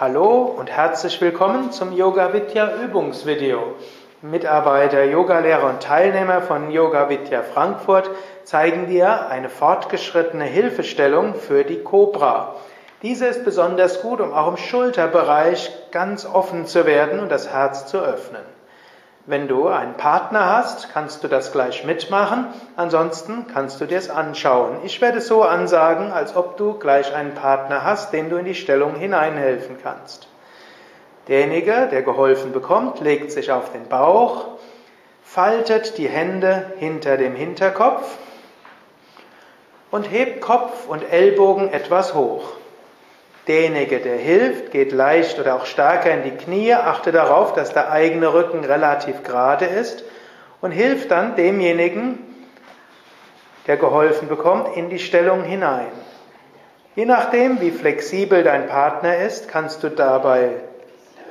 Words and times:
Hallo 0.00 0.42
und 0.56 0.70
herzlich 0.70 1.20
willkommen 1.20 1.72
zum 1.72 1.92
Yoga 1.92 2.32
Vidya 2.32 2.72
Übungsvideo. 2.84 3.74
Mitarbeiter, 4.22 5.02
Yogalehrer 5.02 5.70
und 5.70 5.82
Teilnehmer 5.82 6.40
von 6.40 6.70
Yoga 6.70 7.08
Vidya 7.08 7.42
Frankfurt 7.42 8.08
zeigen 8.44 8.86
dir 8.86 9.28
eine 9.28 9.48
fortgeschrittene 9.48 10.44
Hilfestellung 10.44 11.34
für 11.34 11.64
die 11.64 11.82
Cobra. 11.82 12.54
Diese 13.02 13.26
ist 13.26 13.44
besonders 13.44 14.00
gut, 14.00 14.20
um 14.20 14.32
auch 14.32 14.46
im 14.46 14.56
Schulterbereich 14.56 15.72
ganz 15.90 16.24
offen 16.24 16.66
zu 16.66 16.86
werden 16.86 17.18
und 17.18 17.32
das 17.32 17.48
Herz 17.48 17.86
zu 17.86 17.98
öffnen. 17.98 18.57
Wenn 19.28 19.46
du 19.46 19.68
einen 19.68 19.92
Partner 19.92 20.56
hast, 20.56 20.90
kannst 20.90 21.22
du 21.22 21.28
das 21.28 21.52
gleich 21.52 21.84
mitmachen. 21.84 22.46
Ansonsten 22.76 23.46
kannst 23.46 23.78
du 23.78 23.84
dir 23.84 23.98
es 23.98 24.08
anschauen. 24.08 24.78
Ich 24.84 25.02
werde 25.02 25.18
es 25.18 25.26
so 25.26 25.42
ansagen, 25.42 26.12
als 26.12 26.34
ob 26.34 26.56
du 26.56 26.78
gleich 26.78 27.14
einen 27.14 27.34
Partner 27.34 27.84
hast, 27.84 28.14
dem 28.14 28.30
du 28.30 28.36
in 28.36 28.46
die 28.46 28.54
Stellung 28.54 28.94
hineinhelfen 28.94 29.76
kannst. 29.82 30.28
Derjenige, 31.28 31.88
der 31.90 32.00
geholfen 32.00 32.52
bekommt, 32.52 33.00
legt 33.00 33.30
sich 33.30 33.52
auf 33.52 33.70
den 33.70 33.86
Bauch, 33.86 34.46
faltet 35.22 35.98
die 35.98 36.08
Hände 36.08 36.72
hinter 36.78 37.18
dem 37.18 37.34
Hinterkopf 37.34 38.16
und 39.90 40.10
hebt 40.10 40.40
Kopf 40.40 40.88
und 40.88 41.02
Ellbogen 41.12 41.70
etwas 41.70 42.14
hoch. 42.14 42.44
Derjenige, 43.48 44.00
der 44.00 44.16
hilft, 44.16 44.70
geht 44.72 44.92
leicht 44.92 45.40
oder 45.40 45.56
auch 45.56 45.64
stärker 45.64 46.10
in 46.12 46.22
die 46.22 46.36
Knie, 46.36 46.74
achte 46.74 47.12
darauf, 47.12 47.54
dass 47.54 47.72
der 47.72 47.90
eigene 47.90 48.34
Rücken 48.34 48.62
relativ 48.62 49.22
gerade 49.22 49.64
ist 49.64 50.04
und 50.60 50.70
hilft 50.70 51.10
dann 51.10 51.34
demjenigen, 51.34 52.18
der 53.66 53.78
geholfen 53.78 54.28
bekommt, 54.28 54.76
in 54.76 54.90
die 54.90 54.98
Stellung 54.98 55.44
hinein. 55.44 55.88
Je 56.94 57.06
nachdem, 57.06 57.60
wie 57.62 57.70
flexibel 57.70 58.42
dein 58.42 58.66
Partner 58.66 59.16
ist, 59.16 59.48
kannst 59.48 59.82
du 59.82 59.88
dabei 59.88 60.50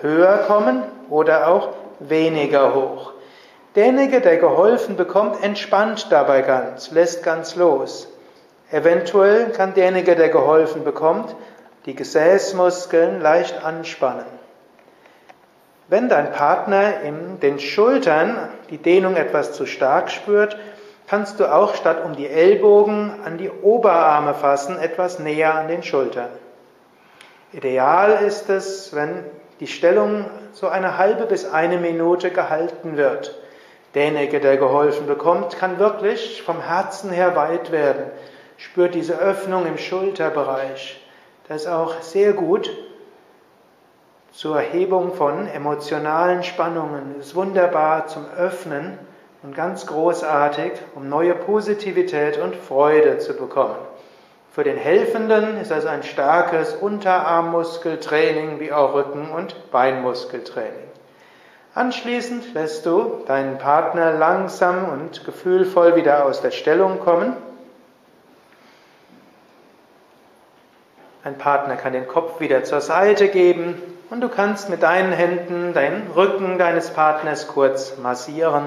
höher 0.00 0.38
kommen 0.46 0.84
oder 1.10 1.48
auch 1.48 1.70
weniger 1.98 2.74
hoch. 2.74 3.12
Derjenige, 3.74 4.22
der 4.22 4.38
geholfen 4.38 4.96
bekommt, 4.96 5.42
entspannt 5.42 6.06
dabei 6.10 6.40
ganz, 6.40 6.90
lässt 6.92 7.22
ganz 7.22 7.56
los. 7.56 8.08
Eventuell 8.70 9.50
kann 9.50 9.74
derjenige, 9.74 10.16
der 10.16 10.30
geholfen 10.30 10.82
bekommt, 10.82 11.34
die 11.86 11.94
Gesäßmuskeln 11.94 13.20
leicht 13.20 13.64
anspannen. 13.64 14.26
Wenn 15.88 16.08
dein 16.08 16.32
Partner 16.32 17.00
in 17.02 17.38
den 17.38 17.60
Schultern 17.60 18.48
die 18.70 18.78
Dehnung 18.78 19.14
etwas 19.16 19.52
zu 19.52 19.66
stark 19.66 20.10
spürt, 20.10 20.58
kannst 21.06 21.38
du 21.38 21.46
auch 21.46 21.76
statt 21.76 22.04
um 22.04 22.16
die 22.16 22.26
Ellbogen 22.26 23.12
an 23.24 23.38
die 23.38 23.50
Oberarme 23.50 24.34
fassen, 24.34 24.80
etwas 24.80 25.20
näher 25.20 25.54
an 25.54 25.68
den 25.68 25.84
Schultern. 25.84 26.30
Ideal 27.52 28.24
ist 28.26 28.50
es, 28.50 28.94
wenn 28.94 29.24
die 29.60 29.68
Stellung 29.68 30.26
so 30.52 30.66
eine 30.66 30.98
halbe 30.98 31.26
bis 31.26 31.48
eine 31.48 31.78
Minute 31.78 32.30
gehalten 32.30 32.96
wird. 32.96 33.38
Derjenige, 33.94 34.40
der 34.40 34.56
geholfen 34.56 35.06
bekommt, 35.06 35.56
kann 35.56 35.78
wirklich 35.78 36.42
vom 36.42 36.60
Herzen 36.60 37.10
her 37.10 37.36
weit 37.36 37.70
werden, 37.70 38.06
spürt 38.56 38.94
diese 38.94 39.18
Öffnung 39.18 39.66
im 39.66 39.78
Schulterbereich. 39.78 41.00
Das 41.48 41.62
ist 41.62 41.68
auch 41.68 42.00
sehr 42.00 42.32
gut 42.32 42.68
zur 44.32 44.56
Erhebung 44.56 45.14
von 45.14 45.46
emotionalen 45.46 46.42
Spannungen. 46.42 47.20
Ist 47.20 47.36
wunderbar 47.36 48.08
zum 48.08 48.26
Öffnen 48.36 48.98
und 49.44 49.54
ganz 49.54 49.86
großartig, 49.86 50.72
um 50.96 51.08
neue 51.08 51.34
Positivität 51.34 52.38
und 52.38 52.56
Freude 52.56 53.18
zu 53.18 53.34
bekommen. 53.34 53.76
Für 54.50 54.64
den 54.64 54.76
Helfenden 54.76 55.58
ist 55.58 55.70
das 55.70 55.86
ein 55.86 56.02
starkes 56.02 56.74
Unterarmmuskeltraining 56.74 58.58
wie 58.58 58.72
auch 58.72 58.94
Rücken- 58.94 59.30
und 59.30 59.70
Beinmuskeltraining. 59.70 60.90
Anschließend 61.74 62.54
lässt 62.54 62.86
du 62.86 63.22
deinen 63.26 63.58
Partner 63.58 64.12
langsam 64.12 64.88
und 64.88 65.24
gefühlvoll 65.24 65.94
wieder 65.94 66.24
aus 66.24 66.40
der 66.40 66.50
Stellung 66.50 66.98
kommen 66.98 67.36
Ein 71.26 71.38
Partner 71.38 71.74
kann 71.74 71.92
den 71.92 72.06
Kopf 72.06 72.38
wieder 72.38 72.62
zur 72.62 72.80
Seite 72.80 73.26
geben 73.26 73.82
und 74.10 74.20
du 74.20 74.28
kannst 74.28 74.68
mit 74.68 74.84
deinen 74.84 75.10
Händen 75.10 75.74
deinen 75.74 76.08
Rücken 76.12 76.56
deines 76.56 76.90
Partners 76.90 77.48
kurz 77.48 77.96
massieren. 77.96 78.66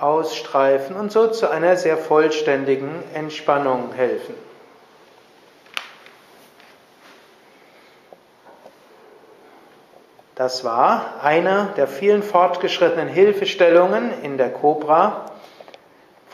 Ausstreifen 0.00 0.96
und 0.96 1.12
so 1.12 1.28
zu 1.28 1.48
einer 1.48 1.76
sehr 1.76 1.96
vollständigen 1.96 2.90
Entspannung 3.14 3.92
helfen. 3.92 4.34
Das 10.34 10.64
war 10.64 11.20
eine 11.22 11.68
der 11.76 11.86
vielen 11.86 12.24
fortgeschrittenen 12.24 13.06
Hilfestellungen 13.06 14.10
in 14.24 14.38
der 14.38 14.50
Cobra, 14.50 15.30